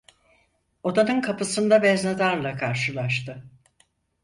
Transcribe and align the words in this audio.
Odanın 0.83 1.21
kapısında 1.21 1.81
veznedarla 1.81 2.57
karşılaştı. 2.57 3.43